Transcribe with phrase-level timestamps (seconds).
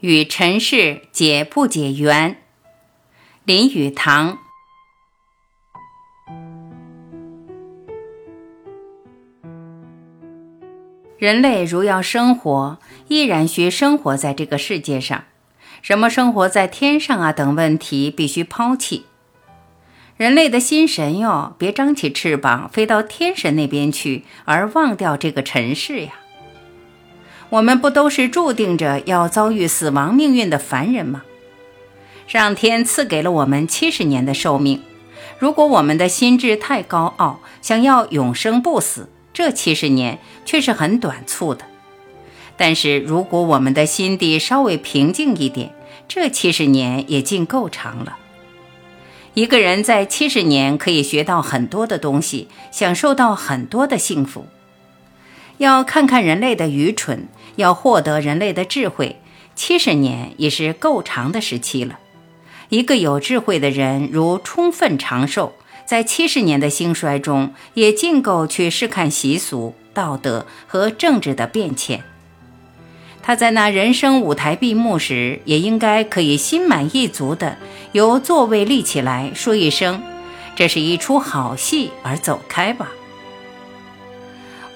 [0.00, 2.36] 与尘世解不解缘。
[3.44, 4.38] 林语堂。
[11.18, 12.78] 人类如要生活，
[13.08, 15.24] 依然需生活在这个世界上。
[15.80, 19.06] 什么生活在天上啊等问题必须抛弃。
[20.16, 26.12] 人类的心神哟，别张起翅膀飞到天神那边去，而忘掉这个尘世呀。
[27.50, 31.22] 我们不都是注定着要遭遇死亡命运的凡人吗？
[32.26, 34.82] 上天赐给了我们七十年的寿命，
[35.38, 41.64] 如果我们的心智太高傲，想要永生不死，这七十年却是很短促的。
[42.56, 45.72] 但是如果我们的心地稍微平静一点，
[46.08, 48.16] 这七十年也尽够长了。
[49.34, 54.46] 一个人在七十年可以学到很多的东西，享受到很多的幸福。
[55.58, 59.20] 要看看人类的愚蠢，要获得人类的智慧，
[59.54, 61.98] 七十年也是够长的时期了。
[62.68, 72.02] 一个有智慧的人，如充分长寿，在七十年的兴衰中，也尽够去试看习俗、道德和政治的变迁。
[73.22, 77.56] 他在那人生舞台闭幕时，也应该可以心满意足地
[77.92, 80.02] 由座位立起来，说一声
[80.54, 82.88] ：“这是一出好戏”，而走开吧。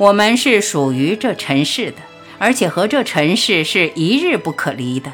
[0.00, 1.98] 我们是属于这尘世的，
[2.38, 5.12] 而且和这尘世是一日不可离的。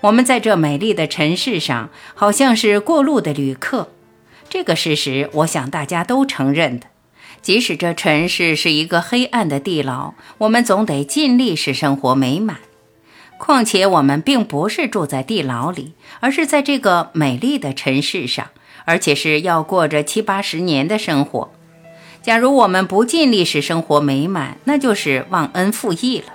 [0.00, 3.92] 我们在这美丽的尘世上，好像是过路的旅客。
[4.48, 6.88] 这个事实，我想大家都承认的。
[7.42, 12.56] 即使这尘世是一个黑暗的地牢，我们总得尽力使生活美满。
[13.38, 18.48] 况且我们并不是住在地牢里，而是在这个美丽的尘世上，
[18.84, 21.52] 而且是要过着七八十年的生活。
[22.22, 26.26] 假如我们不尽力使生活美满，那就是忘恩负义了。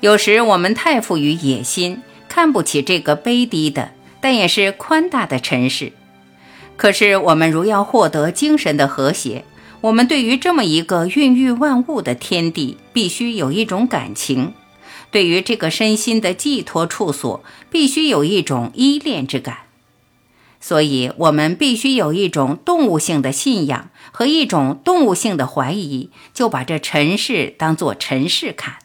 [0.00, 5.92] 有时我们太富于野心，看不起这个卑低的，但也是宽大的尘世。
[6.76, 9.44] 可是我们如要获得精神的和谐，
[9.80, 14.52] 我们对于这么一个孕育万物的天地，必须有一种感情；
[15.12, 19.67] 对于这个身心的寄托处所，必须有一种依恋之感。
[20.60, 28.78] 所以，我们必须有一种动物性的信仰和一种动物性的怀疑，就把这尘世当作尘世看。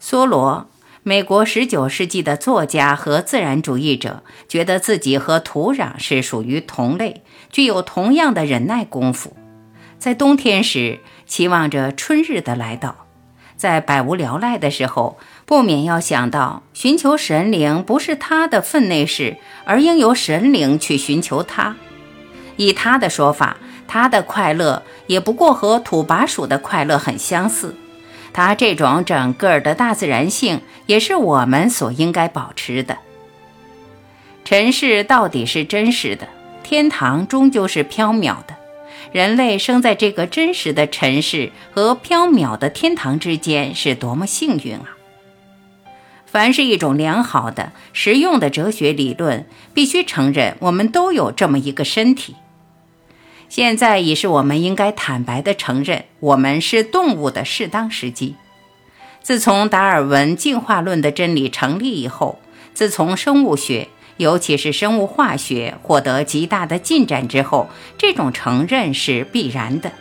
[0.00, 0.68] 梭罗，
[1.02, 9.36] 美国十九世纪的作家和自然主义者，觉得自己和土壤是属于同类，具有同样的忍耐功夫。
[9.98, 13.06] 在冬天时，期望着春日的来到；
[13.56, 21.76] 在百无聊赖的时候，不免要想到，寻求神灵不是他的分内事，而应由神灵去寻求他。
[22.56, 27.74] 以他的说法，他的快乐也不过和土拨鼠的快乐很相似。
[28.32, 32.98] 他这种整个的大自然性，也是我们所应该保持的。
[34.44, 36.26] 尘世到底是真实的，
[36.62, 38.56] 天堂终究是缥缈的。
[39.10, 44.96] 人类生在这个真实的尘世和缥缈的天堂之间，是多么幸运啊！
[46.26, 52.36] 凡是一种良好的、实用的哲学理论，必须承认我们都有这么一个身体。
[53.50, 58.36] 现在已是我们应该坦白地承认，我们是动物的适当时机。
[59.20, 62.40] 自从达尔文进化论的真理成立以后，
[62.72, 67.68] 自从生物学，尤其是生物化学获得极大的进展之后，
[67.98, 69.92] 这种承认是必然的。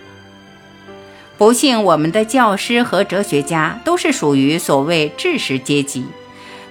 [1.37, 6.05] 不幸，我们的教师和哲学家都是属于所谓知识阶级。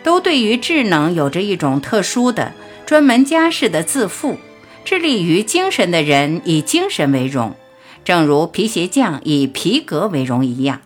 [0.02, 2.52] 都对于智能有着一种特殊的、
[2.86, 4.38] 专门家式的自负，
[4.82, 7.54] 致力于精神的人以精神为荣，
[8.02, 10.80] 正如皮鞋匠以皮革为荣一样。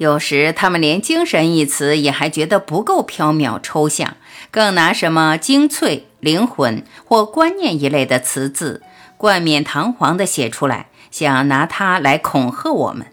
[0.00, 4.16] 有时他们连“精神”一词也还觉得不够缥缈抽象，
[4.50, 8.80] 更拿什么精粹、灵魂或观念一类的词字，
[9.18, 13.08] 冠冕堂皇地写出来，想拿它来恐吓我们。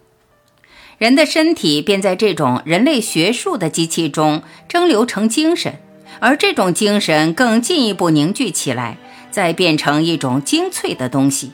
[0.97, 5.79] 人的身体便在这种人类学术的机器中蒸馏成精神，
[6.21, 8.97] 而这种精神更进一步凝聚起来，
[9.29, 11.51] 再变成一种精粹的东西。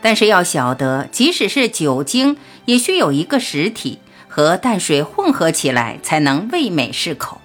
[0.00, 2.36] 但是要晓得，即使是酒精，
[2.66, 3.98] 也需有一个实体
[4.34, 7.40] 和淡水混合起来，才能味美适口。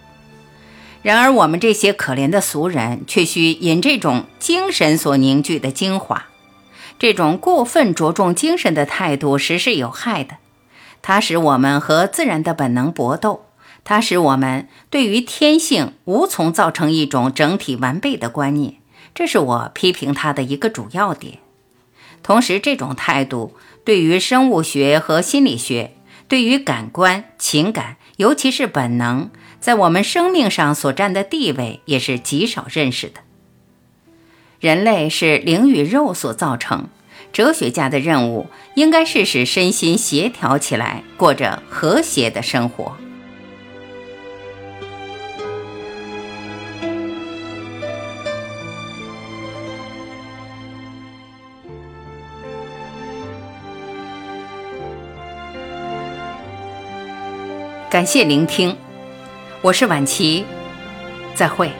[1.03, 6.25] 然而我们这些可怜的俗人，却需饮这种精神所凝聚的精华。
[6.97, 10.37] 这种过分着重精神的态度，实是有害的。
[11.03, 13.45] 它使我们和自然的本能搏斗，
[13.83, 18.77] 它使我们对于天性无从造成一种整体完备的观念，
[19.13, 21.37] 这是我批评它的一个主要点。
[22.23, 23.53] 同时，这种态度
[23.85, 25.93] 对于生物学和心理学，
[26.29, 33.21] 对于感官、情感，尤其是本能，在我们生命上所占的地位，也是极少认识的。
[34.59, 36.87] 人类是灵与肉所造成，
[37.33, 38.45] 哲学家的任务
[38.75, 42.95] 应该是使身心协调起来，过着和谐的生活。
[57.89, 58.77] 感谢聆听，
[59.63, 60.45] 我是晚琪，
[61.33, 61.71] 再会。